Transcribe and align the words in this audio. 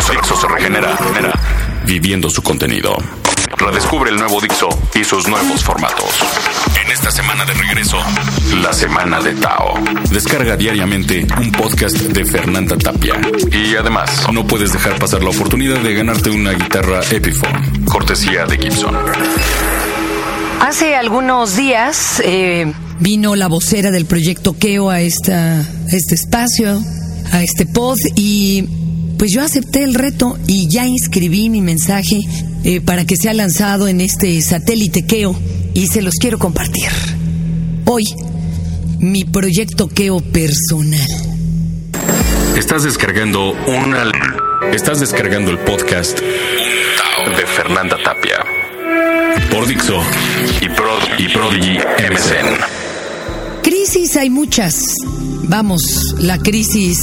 Dixo 0.00 0.12
se, 0.12 0.18
Dixo 0.18 0.36
se 0.36 0.48
regenera, 0.48 0.96
regenera, 0.96 1.40
viviendo 1.84 2.30
su 2.30 2.42
contenido. 2.42 2.96
Redescubre 3.58 4.10
el 4.10 4.16
nuevo 4.16 4.40
Dixo 4.40 4.68
y 4.94 5.04
sus 5.04 5.28
nuevos 5.28 5.62
formatos. 5.62 6.08
En 6.82 6.90
esta 6.90 7.10
semana 7.10 7.44
de 7.44 7.52
regreso, 7.52 7.98
la 8.62 8.72
semana 8.72 9.20
de 9.20 9.34
Tao. 9.34 9.74
Descarga 10.10 10.56
diariamente 10.56 11.26
un 11.38 11.52
podcast 11.52 11.98
de 11.98 12.24
Fernanda 12.24 12.78
Tapia. 12.78 13.20
Y 13.52 13.76
además, 13.76 14.26
no 14.32 14.46
puedes 14.46 14.72
dejar 14.72 14.98
pasar 14.98 15.22
la 15.22 15.30
oportunidad 15.30 15.78
de 15.80 15.92
ganarte 15.92 16.30
una 16.30 16.52
guitarra 16.52 17.00
Epiphone, 17.10 17.84
cortesía 17.84 18.46
de 18.46 18.56
Gibson. 18.56 18.96
Hace 20.62 20.96
algunos 20.96 21.56
días 21.56 22.22
eh, 22.24 22.72
vino 23.00 23.36
la 23.36 23.48
vocera 23.48 23.90
del 23.90 24.06
proyecto 24.06 24.56
Keo 24.58 24.88
a, 24.88 25.02
esta, 25.02 25.60
a 25.60 25.64
este 25.90 26.14
espacio, 26.14 26.80
a 27.32 27.42
este 27.42 27.66
pod, 27.66 27.98
y 28.16 28.80
pues 29.20 29.32
yo 29.32 29.42
acepté 29.42 29.84
el 29.84 29.92
reto 29.92 30.38
y 30.46 30.66
ya 30.66 30.86
inscribí 30.86 31.50
mi 31.50 31.60
mensaje 31.60 32.20
eh, 32.64 32.80
para 32.80 33.04
que 33.04 33.18
sea 33.18 33.34
lanzado 33.34 33.86
en 33.86 34.00
este 34.00 34.40
satélite 34.40 35.04
Keo 35.04 35.38
y 35.74 35.88
se 35.88 36.00
los 36.00 36.14
quiero 36.14 36.38
compartir. 36.38 36.88
Hoy, 37.84 38.04
mi 38.98 39.26
proyecto 39.26 39.88
Keo 39.88 40.20
personal. 40.20 41.06
Estás 42.56 42.84
descargando 42.84 43.52
una. 43.66 44.10
Estás 44.72 45.00
descargando 45.00 45.50
el 45.50 45.58
podcast 45.58 46.18
de 46.18 47.46
Fernanda 47.46 47.98
Tapia 48.02 48.38
por 49.50 49.66
Dixo 49.66 50.00
y, 50.62 50.68
Prod, 50.70 51.02
y 51.18 51.28
Prodigy 51.28 51.76
MSN. 52.10 53.60
Crisis 53.62 54.16
hay 54.16 54.30
muchas. 54.30 54.82
Vamos, 55.42 56.14
la 56.20 56.38
crisis 56.38 56.96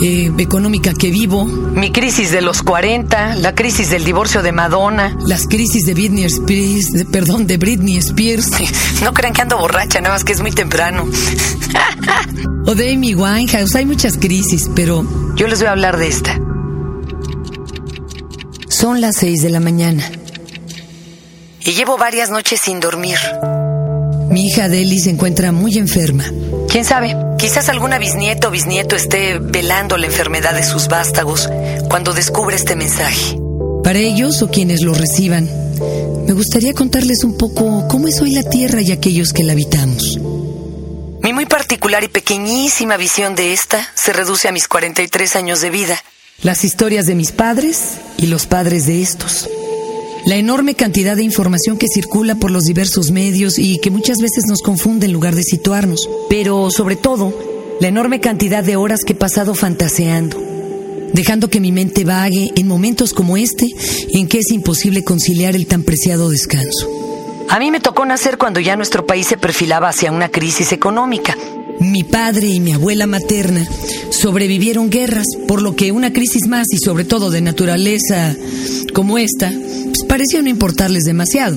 eh, 0.00 0.32
económica 0.38 0.92
que 0.94 1.10
vivo. 1.10 1.44
Mi 1.44 1.90
crisis 1.92 2.30
de 2.30 2.40
los 2.42 2.62
40, 2.62 3.36
la 3.36 3.54
crisis 3.54 3.90
del 3.90 4.04
divorcio 4.04 4.42
de 4.42 4.52
Madonna. 4.52 5.16
Las 5.26 5.46
crisis 5.46 5.84
de 5.86 5.94
Britney 5.94 6.24
Spears, 6.24 6.92
de- 6.92 7.04
perdón, 7.04 7.46
de 7.46 7.56
Britney 7.56 7.96
Spears. 7.98 8.50
No 9.02 9.12
crean 9.14 9.32
que 9.32 9.42
ando 9.42 9.58
borracha, 9.58 10.00
nada 10.00 10.14
más 10.14 10.24
que 10.24 10.32
es 10.32 10.40
muy 10.40 10.50
temprano. 10.52 11.06
o 12.66 12.74
de 12.74 12.92
Amy 12.92 13.14
Winehouse. 13.14 13.74
Hay 13.76 13.86
muchas 13.86 14.16
crisis, 14.18 14.68
pero 14.74 15.04
Yo 15.36 15.46
les 15.48 15.58
voy 15.60 15.68
a 15.68 15.72
hablar 15.72 15.96
de 15.98 16.08
esta. 16.08 16.38
son 18.68 19.00
las 19.00 19.16
seis 19.16 19.42
de 19.42 19.50
la 19.50 19.60
mañana. 19.60 20.02
Y 21.60 21.72
llevo 21.72 21.98
varias 21.98 22.30
noches 22.30 22.60
sin 22.60 22.80
dormir. 22.80 23.18
Mi 24.30 24.46
hija 24.46 24.68
Deli 24.68 24.98
se 24.98 25.10
encuentra 25.10 25.52
muy 25.52 25.78
enferma. 25.78 26.24
¿Quién 26.68 26.84
sabe? 26.84 27.16
Quizás 27.38 27.68
alguna 27.68 27.98
bisnieto 27.98 28.48
o 28.48 28.50
bisnieto 28.50 28.94
esté 28.94 29.38
velando 29.38 29.96
la 29.96 30.06
enfermedad 30.06 30.54
de 30.54 30.64
sus 30.64 30.88
vástagos 30.88 31.48
cuando 31.88 32.12
descubre 32.12 32.56
este 32.56 32.76
mensaje. 32.76 33.38
Para 33.82 33.98
ellos 33.98 34.42
o 34.42 34.50
quienes 34.50 34.82
lo 34.82 34.92
reciban, 34.92 35.48
me 36.26 36.34
gustaría 36.34 36.74
contarles 36.74 37.24
un 37.24 37.38
poco 37.38 37.88
cómo 37.88 38.06
es 38.06 38.20
hoy 38.20 38.32
la 38.32 38.42
Tierra 38.42 38.82
y 38.82 38.92
aquellos 38.92 39.32
que 39.32 39.44
la 39.44 39.52
habitamos. 39.52 40.18
Mi 41.22 41.32
muy 41.32 41.46
particular 41.46 42.04
y 42.04 42.08
pequeñísima 42.08 42.96
visión 42.96 43.34
de 43.34 43.52
esta 43.52 43.88
se 43.94 44.12
reduce 44.12 44.48
a 44.48 44.52
mis 44.52 44.68
43 44.68 45.36
años 45.36 45.60
de 45.60 45.70
vida. 45.70 46.02
Las 46.42 46.64
historias 46.64 47.06
de 47.06 47.14
mis 47.14 47.32
padres 47.32 47.94
y 48.18 48.26
los 48.26 48.46
padres 48.46 48.86
de 48.86 49.02
estos. 49.02 49.48
La 50.28 50.36
enorme 50.36 50.74
cantidad 50.74 51.16
de 51.16 51.22
información 51.22 51.78
que 51.78 51.88
circula 51.88 52.34
por 52.34 52.50
los 52.50 52.64
diversos 52.64 53.12
medios 53.12 53.58
y 53.58 53.78
que 53.78 53.90
muchas 53.90 54.18
veces 54.18 54.44
nos 54.46 54.60
confunde 54.60 55.06
en 55.06 55.12
lugar 55.14 55.34
de 55.34 55.42
situarnos. 55.42 56.06
Pero 56.28 56.70
sobre 56.70 56.96
todo, 56.96 57.32
la 57.80 57.88
enorme 57.88 58.20
cantidad 58.20 58.62
de 58.62 58.76
horas 58.76 59.04
que 59.06 59.14
he 59.14 59.16
pasado 59.16 59.54
fantaseando, 59.54 60.38
dejando 61.14 61.48
que 61.48 61.60
mi 61.60 61.72
mente 61.72 62.04
vague 62.04 62.52
en 62.56 62.68
momentos 62.68 63.14
como 63.14 63.38
este 63.38 63.68
en 64.12 64.28
que 64.28 64.40
es 64.40 64.50
imposible 64.50 65.02
conciliar 65.02 65.56
el 65.56 65.66
tan 65.66 65.82
preciado 65.82 66.28
descanso. 66.28 66.90
A 67.48 67.58
mí 67.58 67.70
me 67.70 67.80
tocó 67.80 68.04
nacer 68.04 68.36
cuando 68.36 68.60
ya 68.60 68.76
nuestro 68.76 69.06
país 69.06 69.28
se 69.28 69.38
perfilaba 69.38 69.88
hacia 69.88 70.12
una 70.12 70.28
crisis 70.28 70.72
económica. 70.72 71.38
Mi 71.80 72.02
padre 72.04 72.48
y 72.48 72.60
mi 72.60 72.72
abuela 72.72 73.06
materna 73.06 73.64
sobrevivieron 74.10 74.90
guerras, 74.90 75.26
por 75.46 75.62
lo 75.62 75.76
que 75.76 75.92
una 75.92 76.12
crisis 76.12 76.46
más 76.48 76.66
y 76.72 76.78
sobre 76.78 77.04
todo 77.04 77.30
de 77.30 77.40
naturaleza 77.40 78.34
como 78.92 79.18
esta, 79.18 79.50
pues 79.50 80.04
pareció 80.08 80.42
no 80.42 80.48
importarles 80.48 81.04
demasiado. 81.04 81.56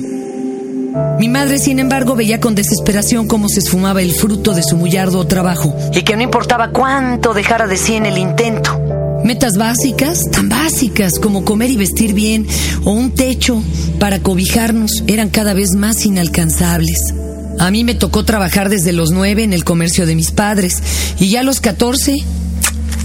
Mi 1.18 1.28
madre, 1.28 1.58
sin 1.58 1.78
embargo, 1.78 2.14
veía 2.14 2.40
con 2.40 2.54
desesperación 2.54 3.26
cómo 3.26 3.48
se 3.48 3.60
esfumaba 3.60 4.02
el 4.02 4.12
fruto 4.12 4.54
de 4.54 4.62
su 4.62 4.76
muy 4.76 4.96
arduo 4.96 5.26
trabajo. 5.26 5.74
Y 5.94 6.02
que 6.02 6.16
no 6.16 6.22
importaba 6.22 6.70
cuánto 6.70 7.32
dejara 7.32 7.66
de 7.66 7.76
sí 7.76 7.94
en 7.94 8.06
el 8.06 8.18
intento. 8.18 8.78
Metas 9.24 9.56
básicas, 9.56 10.24
tan 10.30 10.48
básicas 10.48 11.18
como 11.18 11.44
comer 11.44 11.70
y 11.70 11.76
vestir 11.76 12.12
bien 12.12 12.46
o 12.84 12.90
un 12.90 13.12
techo 13.12 13.62
para 13.98 14.18
cobijarnos, 14.18 15.04
eran 15.06 15.30
cada 15.30 15.54
vez 15.54 15.70
más 15.76 16.04
inalcanzables. 16.04 17.14
A 17.62 17.70
mí 17.70 17.84
me 17.84 17.94
tocó 17.94 18.24
trabajar 18.24 18.68
desde 18.68 18.92
los 18.92 19.12
nueve 19.12 19.44
en 19.44 19.52
el 19.52 19.62
comercio 19.62 20.04
de 20.04 20.16
mis 20.16 20.32
padres 20.32 20.82
y 21.20 21.30
ya 21.30 21.40
a 21.40 21.42
los 21.44 21.60
14 21.60 22.16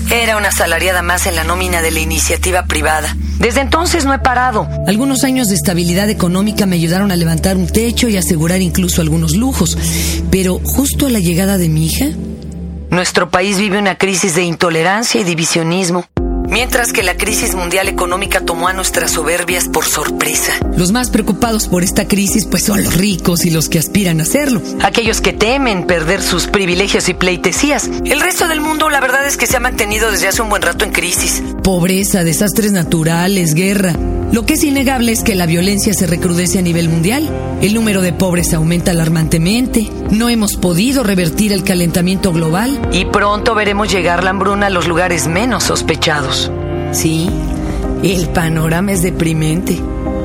Era 0.09 0.35
una 0.35 0.47
asalariada 0.47 1.03
más 1.03 1.27
en 1.27 1.35
la 1.35 1.43
nómina 1.43 1.83
de 1.83 1.91
la 1.91 1.99
iniciativa 1.99 2.65
privada. 2.65 3.15
Desde 3.37 3.61
entonces 3.61 4.03
no 4.05 4.15
he 4.15 4.17
parado. 4.19 4.67
Algunos 4.87 5.23
años 5.23 5.49
de 5.49 5.55
estabilidad 5.55 6.09
económica 6.09 6.65
me 6.65 6.75
ayudaron 6.75 7.11
a 7.11 7.15
levantar 7.15 7.55
un 7.55 7.67
techo 7.67 8.09
y 8.09 8.17
asegurar 8.17 8.59
incluso 8.61 9.03
algunos 9.03 9.35
lujos. 9.35 9.77
Pero 10.31 10.59
justo 10.63 11.05
a 11.05 11.11
la 11.11 11.19
llegada 11.19 11.59
de 11.59 11.69
mi 11.69 11.85
hija, 11.85 12.07
Nuestro 12.89 13.29
país 13.29 13.59
vive 13.59 13.77
una 13.77 13.97
crisis 13.97 14.35
de 14.35 14.43
intolerancia 14.43 15.19
y 15.19 15.25
divisionismo, 15.25 16.05
mientras 16.47 16.93
que 16.93 17.03
la 17.03 17.15
crisis 17.15 17.55
mundial 17.55 17.87
económica 17.87 18.41
tomó 18.41 18.67
a 18.67 18.73
nuestras 18.73 19.11
soberbias 19.11 19.67
por 19.67 19.85
sorpresa. 19.85 20.53
los 20.75 20.91
más 20.91 21.09
preocupados 21.09 21.67
por 21.67 21.83
esta 21.83 22.07
crisis 22.07 22.45
pues 22.45 22.63
son 22.63 22.83
los 22.83 22.95
ricos 22.95 23.45
y 23.45 23.49
los 23.49 23.69
que 23.69 23.79
aspiran 23.79 24.19
a 24.19 24.23
hacerlo. 24.23 24.61
Aquellos 24.81 25.21
que 25.21 25.33
temen 25.33 25.85
perder 25.85 26.21
sus 26.21 26.47
privilegios 26.47 27.09
y 27.09 27.13
pleitesías. 27.13 27.89
El 28.05 28.21
resto 28.21 28.47
del 28.47 28.61
mundo, 28.61 28.89
la 28.89 28.99
verdad 28.99 29.25
es 29.25 29.37
que 29.37 29.47
se 29.47 29.57
ha 29.57 29.59
mantenido 29.59 30.11
desde 30.11 30.27
hace 30.27 30.41
un 30.41 30.49
buen 30.49 30.61
rato 30.61 30.85
en 30.85 30.91
crisis. 30.91 31.43
Pobreza, 31.63 32.23
desastres 32.23 32.71
naturales, 32.71 33.53
guerra. 33.53 33.93
Lo 34.31 34.45
que 34.45 34.55
es 34.55 34.63
innegable 34.63 35.11
es 35.11 35.23
que 35.23 35.35
la 35.35 35.45
violencia 35.45 35.93
se 35.93 36.05
recrudece 36.05 36.59
a 36.59 36.61
nivel 36.61 36.89
mundial. 36.89 37.29
El 37.61 37.73
número 37.73 38.01
de 38.01 38.13
pobres 38.13 38.53
aumenta 38.53 38.91
alarmantemente. 38.91 39.89
No 40.11 40.29
hemos 40.29 40.57
podido 40.57 41.03
revertir 41.03 41.53
el 41.53 41.63
calentamiento 41.63 42.33
global. 42.33 42.79
Y 42.91 43.05
pronto 43.05 43.55
veremos 43.55 43.91
llegar 43.91 44.23
la 44.23 44.31
hambruna 44.31 44.67
a 44.67 44.69
los 44.69 44.87
lugares 44.87 45.27
menos 45.27 45.63
sospechados. 45.63 46.51
Sí, 46.91 47.29
el 48.03 48.29
panorama 48.29 48.91
es 48.91 49.01
deprimente. 49.01 49.81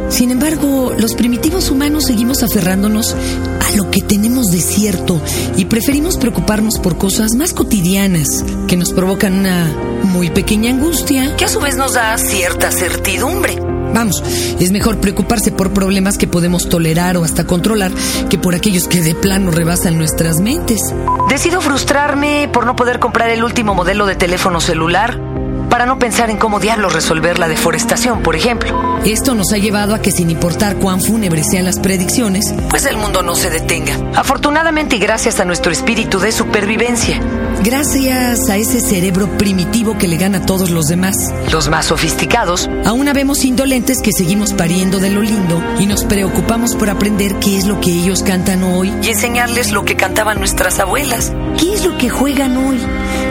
Sin 0.09 0.31
embargo, 0.31 0.93
los 0.99 1.15
primitivos 1.15 1.71
humanos 1.71 2.05
seguimos 2.05 2.43
aferrándonos 2.43 3.15
a 3.15 3.77
lo 3.77 3.91
que 3.91 4.03
tenemos 4.03 4.51
de 4.51 4.61
cierto 4.61 5.19
y 5.57 5.65
preferimos 5.65 6.19
preocuparnos 6.19 6.79
por 6.79 6.99
cosas 6.99 7.35
más 7.35 7.55
cotidianas 7.55 8.45
que 8.69 8.77
nos 8.77 8.93
provocan 8.93 9.39
una 9.39 9.73
muy 10.05 10.29
pequeña 10.29 10.71
angustia. 10.71 11.35
Que 11.37 11.47
a 11.47 11.49
su 11.49 11.61
vez 11.61 11.77
nos 11.77 11.95
da 11.95 12.19
cierta 12.19 12.71
certidumbre. 12.71 13.72
Vamos, 13.95 14.23
es 14.61 14.73
mejor 14.73 14.99
preocuparse 14.99 15.53
por 15.53 15.73
problemas 15.73 16.19
que 16.19 16.27
podemos 16.27 16.69
tolerar 16.69 17.17
o 17.17 17.25
hasta 17.25 17.47
controlar 17.47 17.93
que 18.31 18.39
por 18.39 18.55
aquellos 18.55 18.89
que 18.89 19.01
de 19.01 19.15
plano 19.15 19.51
rebasan 19.51 19.99
nuestras 19.99 20.41
mentes. 20.41 20.81
Decido 21.29 21.61
frustrarme 21.61 22.49
por 22.53 22.67
no 22.67 22.77
poder 22.77 22.99
comprar 22.99 23.31
el 23.31 23.45
último 23.45 23.75
modelo 23.75 24.07
de 24.07 24.17
teléfono 24.17 24.61
celular 24.61 25.32
para 25.73 25.87
no 25.87 25.99
pensar 25.99 26.29
en 26.29 26.37
cómo 26.37 26.61
diablos 26.61 26.93
resolver 26.93 27.39
la 27.39 27.49
deforestación, 27.49 28.23
por 28.23 28.37
ejemplo. 28.37 28.99
Esto 29.07 29.35
nos 29.35 29.55
ha 29.55 29.57
llevado 29.57 29.95
a 29.95 30.03
que 30.03 30.13
sin 30.13 30.31
importar 30.31 30.77
cuán 30.77 31.01
fúnebres 31.01 31.47
sean 31.51 31.65
las 31.65 31.79
predicciones, 31.79 32.55
Pues 32.69 32.85
el 32.85 32.99
mundo 32.99 33.23
no 33.23 33.35
se 33.35 33.49
detenga. 33.49 33.95
Afortunadamente 34.15 34.97
y 34.97 34.99
gracias 34.99 35.41
a 35.41 35.47
nuestro 35.47 35.73
espíritu 35.73 36.19
de 36.19 36.31
supervivencia, 36.31 37.19
gracias 37.65 38.51
a 38.51 38.59
ese 38.59 38.81
cerebro 38.81 39.39
primitivo 39.39 39.97
que 39.97 40.09
le 40.09 40.19
gana 40.19 40.39
a 40.39 40.47
todos 40.47 40.69
los 40.69 40.89
demás, 40.89 41.33
los 41.51 41.71
más 41.71 41.87
sofisticados 41.87 42.69
aún 42.85 43.09
habemos 43.09 43.43
indolentes 43.43 44.03
que 44.03 44.13
seguimos 44.13 44.53
pariendo 44.53 44.99
de 44.99 45.09
lo 45.09 45.23
lindo 45.23 45.63
y 45.81 45.87
nos 45.87 46.05
preocupamos 46.05 46.75
por 46.77 46.91
aprender 46.91 47.37
qué 47.37 47.57
es 47.57 47.65
lo 47.65 47.81
que 47.81 47.91
ellos 47.91 48.23
cantan 48.23 48.63
hoy, 48.63 48.93
y 49.03 49.09
enseñarles 49.09 49.73
lo 49.73 49.87
que 49.87 49.97
cantaban 49.97 50.39
nuestras 50.39 50.79
abuelas. 50.81 51.33
qué 51.59 51.73
es 51.73 51.87
lo 51.87 51.97
que 51.97 52.11
juegan 52.11 52.59
hoy 52.59 52.79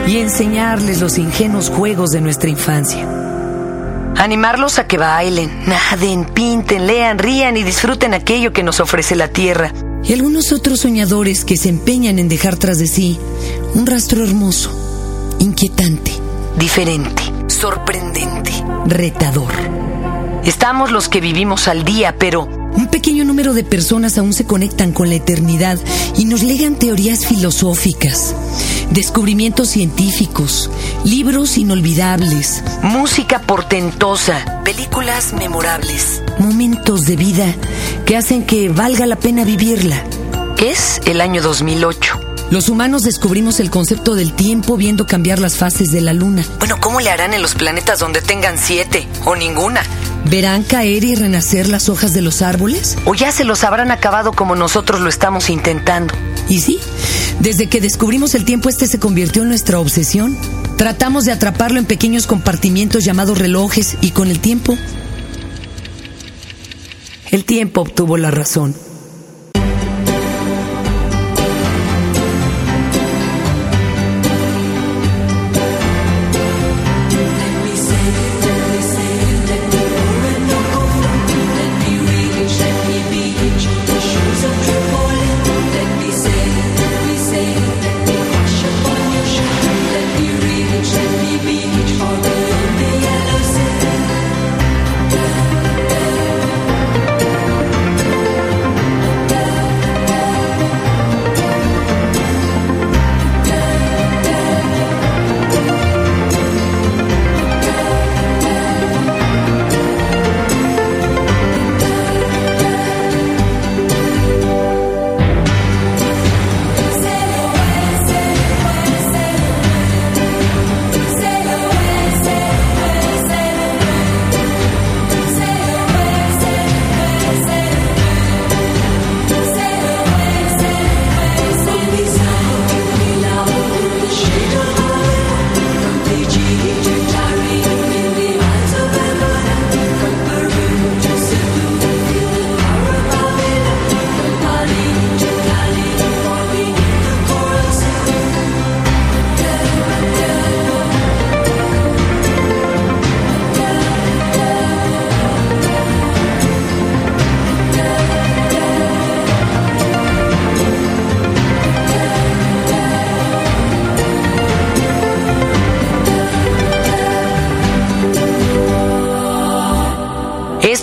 y 0.06 0.18
enseñarles 0.18 1.00
los 1.00 1.18
ingenuos 1.18 1.70
juegos 1.70 2.10
de 2.10 2.20
nuestra 2.20 2.48
infancia. 2.50 3.06
Animarlos 4.16 4.78
a 4.78 4.86
que 4.86 4.98
bailen, 4.98 5.50
naden, 5.66 6.24
pinten, 6.26 6.86
lean, 6.86 7.18
rían 7.18 7.56
y 7.56 7.62
disfruten 7.62 8.14
aquello 8.14 8.52
que 8.52 8.62
nos 8.62 8.80
ofrece 8.80 9.16
la 9.16 9.28
tierra. 9.28 9.72
y 10.04 10.12
algunos 10.12 10.50
otros 10.52 10.80
soñadores 10.80 11.44
que 11.44 11.56
se 11.56 11.68
empeñan 11.68 12.18
en 12.18 12.28
dejar 12.28 12.56
tras 12.56 12.78
de 12.78 12.88
sí 12.88 13.20
un 13.74 13.86
rastro 13.86 14.24
hermoso, 14.24 14.70
inquietante, 15.38 16.10
Diferente, 16.58 17.22
sorprendente. 17.46 18.50
retador. 18.86 19.52
Estamos 20.44 20.90
los 20.90 21.08
que 21.08 21.20
vivimos 21.20 21.68
al 21.68 21.84
día, 21.84 22.16
pero 22.18 22.48
Un 22.74 22.86
pequeño 22.88 23.24
número 23.26 23.52
de 23.52 23.64
personas 23.64 24.16
aún 24.16 24.32
se 24.32 24.46
conectan 24.46 24.92
con 24.92 25.10
la 25.10 25.16
eternidad 25.16 25.78
y 26.16 26.24
nos 26.24 26.42
legan 26.42 26.74
teorías 26.76 27.26
filosóficas, 27.26 28.34
descubrimientos 28.92 29.70
científicos, 29.70 30.70
libros 31.04 31.56
inolvidables, 31.56 32.62
música 32.82 33.40
portentosa, 33.40 34.62
películas 34.64 35.32
memorables, 35.32 36.22
momentos 36.38 37.06
de 37.06 37.16
vida 37.16 37.54
que 38.04 38.16
hacen 38.16 38.44
que 38.44 38.68
valga 38.68 39.06
la 39.06 39.16
pena 39.16 39.44
vivirla. 39.44 40.02
Es 40.58 41.00
el 41.06 41.20
año 41.20 41.42
2008. 41.42 42.20
Los 42.50 42.68
humanos 42.68 43.02
descubrimos 43.02 43.60
el 43.60 43.70
concepto 43.70 44.14
del 44.14 44.34
tiempo 44.34 44.76
viendo 44.76 45.06
cambiar 45.06 45.38
las 45.38 45.56
fases 45.56 45.90
de 45.90 46.02
la 46.02 46.12
luna. 46.12 46.44
Bueno, 46.58 46.76
¿cómo 46.80 47.00
le 47.00 47.10
harán 47.10 47.32
en 47.32 47.40
los 47.40 47.54
planetas 47.54 47.98
donde 47.98 48.20
tengan 48.20 48.58
siete 48.58 49.08
o 49.24 49.34
ninguna? 49.34 49.82
¿Verán 50.26 50.62
caer 50.62 51.02
y 51.02 51.14
renacer 51.14 51.66
las 51.66 51.88
hojas 51.88 52.12
de 52.12 52.20
los 52.20 52.42
árboles? 52.42 52.98
¿O 53.06 53.14
ya 53.14 53.32
se 53.32 53.44
los 53.44 53.64
habrán 53.64 53.90
acabado 53.90 54.32
como 54.32 54.54
nosotros 54.54 55.00
lo 55.00 55.08
estamos 55.08 55.48
intentando? 55.48 56.14
Y 56.48 56.60
sí, 56.60 56.78
desde 57.40 57.68
que 57.68 57.80
descubrimos 57.80 58.34
el 58.34 58.44
tiempo 58.44 58.68
este 58.68 58.86
se 58.86 58.98
convirtió 58.98 59.42
en 59.42 59.48
nuestra 59.48 59.80
obsesión. 59.80 60.36
Tratamos 60.76 61.24
de 61.24 61.32
atraparlo 61.32 61.78
en 61.78 61.86
pequeños 61.86 62.26
compartimientos 62.26 63.04
llamados 63.04 63.38
relojes 63.38 63.96
y 64.00 64.10
con 64.10 64.28
el 64.28 64.40
tiempo... 64.40 64.76
El 67.30 67.44
tiempo 67.46 67.80
obtuvo 67.80 68.18
la 68.18 68.30
razón. 68.30 68.76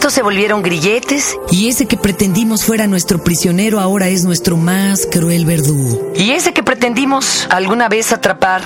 Estos 0.09 0.15
se 0.15 0.23
volvieron 0.23 0.63
grilletes. 0.63 1.38
Y 1.51 1.67
ese 1.67 1.85
que 1.85 1.95
pretendimos 1.95 2.63
fuera 2.63 2.88
nuestro 2.88 3.23
prisionero 3.23 3.79
ahora 3.79 4.07
es 4.09 4.23
nuestro 4.23 4.57
más 4.57 5.06
cruel 5.06 5.45
verdugo. 5.45 6.13
Y 6.15 6.31
ese 6.31 6.51
que 6.51 6.63
pretendimos 6.63 7.45
alguna 7.51 7.89
vez 7.89 8.11
atrapar. 8.11 8.63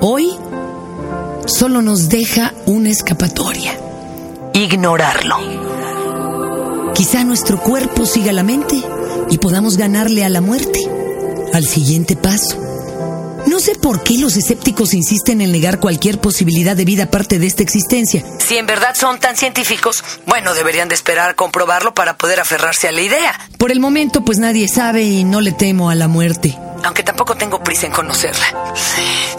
Hoy 0.00 0.32
solo 1.46 1.82
nos 1.82 2.08
deja 2.08 2.52
una 2.66 2.90
escapatoria. 2.90 3.78
Ignorarlo. 4.54 5.36
Quizá 6.94 7.22
nuestro 7.22 7.60
cuerpo 7.60 8.04
siga 8.04 8.32
la 8.32 8.42
mente 8.42 8.82
y 9.30 9.38
podamos 9.38 9.76
ganarle 9.76 10.24
a 10.24 10.28
la 10.30 10.40
muerte. 10.40 10.80
Al 11.52 11.64
siguiente 11.64 12.16
paso. 12.16 12.71
No 13.52 13.60
sé 13.60 13.74
por 13.74 14.02
qué 14.02 14.16
los 14.16 14.38
escépticos 14.38 14.94
insisten 14.94 15.42
en 15.42 15.52
negar 15.52 15.78
cualquier 15.78 16.18
posibilidad 16.18 16.74
de 16.74 16.86
vida 16.86 17.02
aparte 17.02 17.38
de 17.38 17.46
esta 17.46 17.62
existencia. 17.62 18.24
Si 18.38 18.56
en 18.56 18.64
verdad 18.64 18.94
son 18.94 19.20
tan 19.20 19.36
científicos, 19.36 20.02
bueno, 20.24 20.54
deberían 20.54 20.88
de 20.88 20.94
esperar 20.94 21.28
a 21.28 21.34
comprobarlo 21.34 21.92
para 21.92 22.16
poder 22.16 22.40
aferrarse 22.40 22.88
a 22.88 22.92
la 22.92 23.02
idea. 23.02 23.38
Por 23.58 23.70
el 23.70 23.78
momento, 23.78 24.24
pues 24.24 24.38
nadie 24.38 24.68
sabe 24.68 25.02
y 25.02 25.24
no 25.24 25.42
le 25.42 25.52
temo 25.52 25.90
a 25.90 25.94
la 25.94 26.08
muerte. 26.08 26.58
Aunque 26.84 27.02
tampoco 27.02 27.34
tengo 27.36 27.62
prisa 27.62 27.86
en 27.86 27.92
conocerla. 27.92 28.44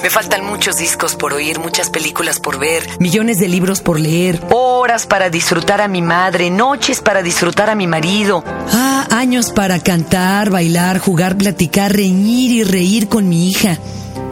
Me 0.02 0.10
faltan 0.10 0.46
muchos 0.46 0.78
discos 0.78 1.16
por 1.16 1.34
oír, 1.34 1.60
muchas 1.60 1.90
películas 1.90 2.40
por 2.40 2.58
ver, 2.60 2.84
Millones 3.00 3.40
de 3.40 3.48
libros 3.48 3.82
por 3.82 4.00
leer. 4.00 4.42
horas 4.52 5.06
para 5.06 5.30
disfrutar 5.30 5.82
a 5.82 5.88
mi 5.88 6.02
madre, 6.02 6.50
noches 6.50 7.02
para 7.02 7.22
disfrutar 7.22 7.70
a 7.70 7.76
mi 7.76 7.88
marido. 7.88 8.44
Ah, 8.72 9.08
años 9.12 9.52
para 9.52 9.80
cantar, 9.80 10.50
bailar, 10.50 11.00
jugar, 11.00 11.38
platicar, 11.38 11.94
reñir 11.94 12.52
y 12.52 12.64
reír 12.64 13.10
con 13.10 13.28
mi 13.30 13.50
hija. 13.50 13.78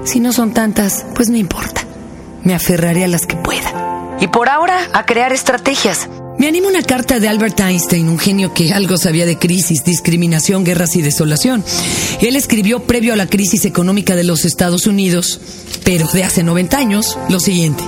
Si 0.03 0.19
no 0.19 0.33
son 0.33 0.53
tantas, 0.53 1.05
pues 1.15 1.29
no 1.29 1.37
importa. 1.37 1.81
Me 2.43 2.55
aferraré 2.55 3.03
a 3.03 3.07
las 3.07 3.25
que 3.27 3.35
pueda. 3.35 4.17
Y 4.19 4.27
por 4.27 4.49
ahora, 4.49 4.77
a 4.93 5.05
crear 5.05 5.31
estrategias. 5.33 6.07
Me 6.37 6.47
anima 6.47 6.67
una 6.67 6.81
carta 6.81 7.19
de 7.19 7.27
Albert 7.27 7.59
Einstein, 7.59 8.09
un 8.09 8.17
genio 8.17 8.53
que 8.53 8.73
algo 8.73 8.97
sabía 8.97 9.25
de 9.25 9.37
crisis, 9.37 9.83
discriminación, 9.83 10.63
guerras 10.63 10.95
y 10.95 11.01
desolación. 11.01 11.63
Él 12.21 12.35
escribió 12.35 12.83
previo 12.83 13.13
a 13.13 13.15
la 13.15 13.27
crisis 13.27 13.65
económica 13.65 14.15
de 14.15 14.23
los 14.23 14.45
Estados 14.45 14.87
Unidos, 14.87 15.39
pero 15.83 16.07
de 16.07 16.23
hace 16.23 16.43
90 16.43 16.77
años, 16.77 17.17
lo 17.29 17.39
siguiente. 17.39 17.83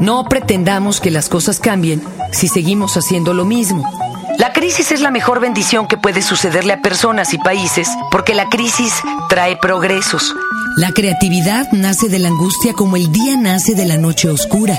No 0.00 0.24
pretendamos 0.28 1.00
que 1.00 1.10
las 1.10 1.28
cosas 1.28 1.60
cambien 1.60 2.02
si 2.32 2.46
seguimos 2.46 2.96
haciendo 2.96 3.32
lo 3.32 3.44
mismo. 3.44 3.97
La 4.38 4.52
crisis 4.52 4.92
es 4.92 5.00
la 5.00 5.10
mejor 5.10 5.40
bendición 5.40 5.88
que 5.88 5.96
puede 5.96 6.22
sucederle 6.22 6.72
a 6.72 6.80
personas 6.80 7.34
y 7.34 7.38
países 7.38 7.88
porque 8.08 8.34
la 8.34 8.48
crisis 8.48 8.94
trae 9.28 9.56
progresos. 9.56 10.32
La 10.76 10.92
creatividad 10.92 11.66
nace 11.72 12.08
de 12.08 12.20
la 12.20 12.28
angustia 12.28 12.72
como 12.72 12.96
el 12.96 13.10
día 13.10 13.36
nace 13.36 13.74
de 13.74 13.84
la 13.84 13.96
noche 13.96 14.30
oscura. 14.30 14.78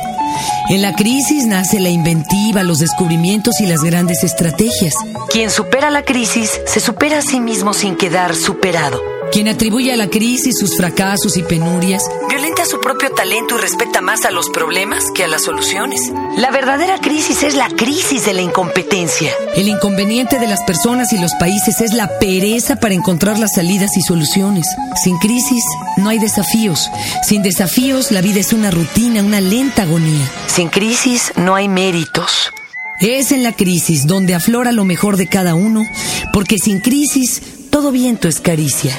En 0.70 0.82
la 0.82 0.96
crisis 0.96 1.46
nace 1.46 1.82
la 1.82 1.90
inventiva, 1.90 2.64
los 2.64 2.80
descubrimientos 2.80 3.60
y 3.60 3.68
las 3.68 3.84
grandes 3.84 4.24
estrategias. 4.24 4.94
Quien 5.30 5.52
supera 5.52 5.90
la 5.90 6.04
crisis 6.04 6.62
se 6.66 6.80
supera 6.80 7.18
a 7.18 7.22
sí 7.22 7.42
mismo 7.42 7.74
sin 7.74 7.98
quedar 7.98 8.36
superado. 8.36 9.19
Quien 9.32 9.48
atribuye 9.48 9.94
a 9.94 9.98
la 9.98 10.10
crisis 10.10 10.58
sus 10.58 10.76
fracasos 10.76 11.38
y 11.38 11.44
penurias, 11.44 12.04
Violenta 12.28 12.66
su 12.66 12.80
propio 12.80 13.12
talento 13.12 13.58
y 13.58 13.62
respeta 13.62 14.02
más 14.02 14.26
a 14.26 14.32
los 14.32 14.50
problemas 14.50 15.06
que 15.14 15.24
a 15.24 15.28
las 15.28 15.44
soluciones. 15.44 16.02
La 16.38 16.50
verdadera 16.52 17.00
crisis 17.00 17.44
es 17.44 17.56
la 17.56 17.70
crisis 17.70 18.26
de 18.26 18.34
la 18.34 18.42
incompetencia. 18.42 19.32
el 19.56 19.68
inconveniente 19.68 20.40
de 20.40 20.48
las 20.48 20.62
personas 20.64 21.14
y 21.14 21.20
los 21.20 21.34
países 21.36 21.82
es 21.82 21.94
la 21.94 22.20
pereza 22.20 22.78
para 22.78 22.96
encontrar 22.96 23.38
las 23.38 23.54
salidas 23.54 23.98
y 23.98 24.02
soluciones. 24.02 24.68
Sin 25.04 25.18
crisis 25.20 25.64
no 25.98 26.10
hay 26.10 26.18
desafíos. 26.18 26.90
Sin 27.24 27.44
desafíos 27.44 28.12
la 28.12 28.22
vida 28.22 28.40
es 28.40 28.52
una 28.52 28.72
rutina, 28.72 29.22
una 29.22 29.42
lenta 29.42 29.84
agonía. 29.84 30.30
Sin 30.48 30.70
crisis 30.70 31.34
no 31.36 31.56
hay 31.56 31.68
méritos. 31.68 32.52
Es 33.00 33.32
en 33.32 33.44
la 33.44 33.54
crisis 33.54 34.08
donde 34.08 34.34
aflora 34.34 34.72
lo 34.72 34.86
mejor 34.86 35.18
de 35.18 35.28
cada 35.28 35.56
uno, 35.56 35.86
porque 36.34 36.58
sin 36.58 36.80
crisis 36.80 37.42
todo 37.70 37.92
viento 37.92 38.28
es 38.28 38.40
caricia. 38.40 38.98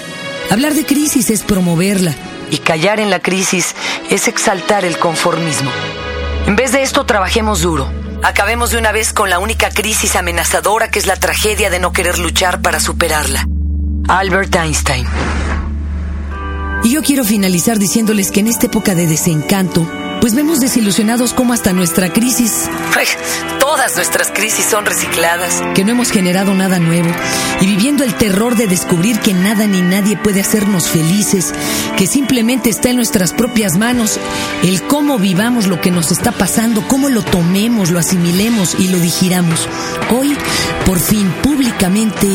Hablar 0.51 0.75
de 0.75 0.85
crisis 0.85 1.31
es 1.31 1.43
promoverla. 1.45 2.13
Y 2.51 2.59
callar 2.59 2.99
en 2.99 3.09
la 3.09 3.21
crisis 3.21 3.77
es 4.11 4.27
exaltar 4.27 4.85
el 4.85 4.99
conformismo. 4.99 5.71
En 6.47 6.57
vez 6.57 6.73
de 6.73 6.83
esto, 6.83 7.07
trabajemos 7.07 7.63
duro. 7.63 7.89
Acabemos 8.25 8.73
de 8.73 8.79
una 8.79 8.91
vez 8.91 9.13
con 9.13 9.31
la 9.31 9.39
única 9.39 9.71
crisis 9.71 10.17
amenazadora 10.17 10.91
que 10.91 10.99
es 10.99 11.07
la 11.07 11.15
tragedia 11.15 11.71
de 11.71 11.79
no 11.79 11.93
querer 11.93 12.19
luchar 12.19 12.61
para 12.61 12.81
superarla. 12.81 13.47
Albert 14.09 14.57
Einstein. 14.57 15.07
Y 16.83 16.91
yo 16.91 17.03
quiero 17.03 17.25
finalizar 17.25 17.79
diciéndoles 17.79 18.33
que 18.33 18.41
en 18.41 18.49
esta 18.49 18.67
época 18.67 18.97
de 18.97 19.07
desencanto, 19.07 19.87
pues 20.21 20.35
vemos 20.35 20.61
desilusionados 20.61 21.33
cómo 21.33 21.53
hasta 21.53 21.73
nuestra 21.73 22.13
crisis, 22.13 22.69
todas 23.59 23.97
nuestras 23.97 24.31
crisis 24.31 24.65
son 24.65 24.87
recicladas. 24.87 25.63
que 25.75 25.85
no 25.85 25.93
hemos 25.93 26.11
generado 26.11 26.55
nada 26.55 26.79
nuevo, 26.79 27.11
y 27.61 27.67
viviendo 27.67 28.05
el 28.05 28.15
terror 28.15 28.57
de 28.57 28.67
descubrir 28.67 29.21
que 29.21 29.33
nada 29.33 29.67
ni 29.67 29.83
nadie 29.83 30.17
puede 30.17 30.41
hacernos 30.41 30.89
felices, 30.89 31.53
que 31.97 32.07
simplemente 32.07 32.71
está 32.71 32.91
en 32.91 32.97
nuestras 32.97 33.33
propias 33.33 33.79
manos 33.79 34.19
el 34.63 34.83
cómo 34.83 35.19
vivamos 35.19 35.67
lo 35.67 35.81
que 35.81 35.91
nos 35.91 36.11
está 36.11 36.33
pasando, 36.33 36.87
cómo 36.87 37.09
lo 37.09 37.23
tomemos, 37.23 37.91
lo 37.91 37.99
asimilemos 37.99 38.77
y 38.79 38.89
lo 38.89 38.99
digiramos. 38.99 39.69
Hoy, 40.11 40.37
por 40.85 40.99
fin, 40.99 41.31
públicamente, 41.43 42.27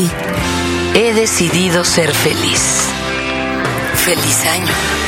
He 0.98 1.12
decidido 1.12 1.84
ser 1.84 2.10
feliz. 2.10 2.88
Feliz 3.96 4.46
año. 4.46 5.05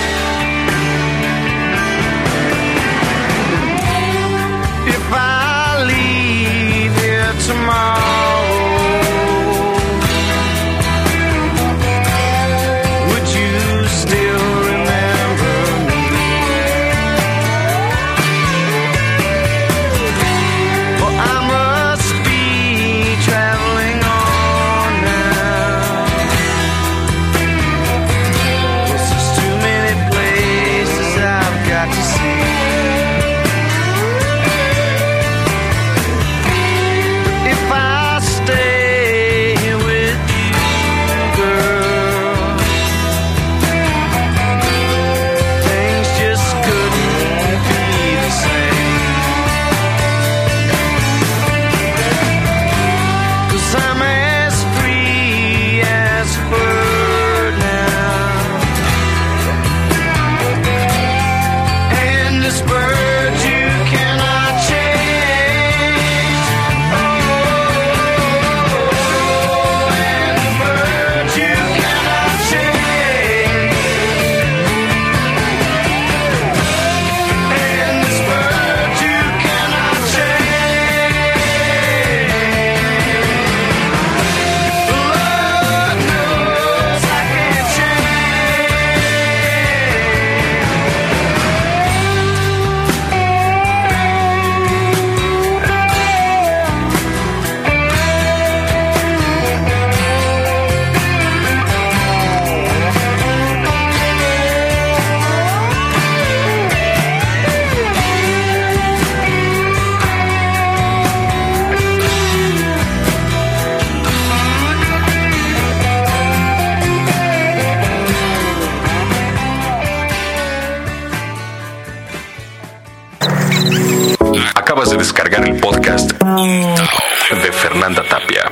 Acabas 124.79 124.91
de 124.93 124.99
descargar 124.99 125.45
el 125.45 125.57
podcast 125.57 126.13
de 126.13 127.53
Fernanda 127.53 128.05
Tapia 128.09 128.45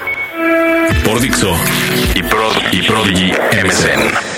por 1.04 1.20
Dixo 1.20 1.54
y, 2.16 2.22
Pro 2.24 2.48
y 2.72 2.82
Prodigy 2.82 3.30
MSN. 3.64 4.35